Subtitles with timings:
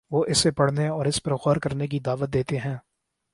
[0.11, 2.77] وہ اسے پڑھنے اور اس پر غور کرنے کی دعوت دیتے ہیں۔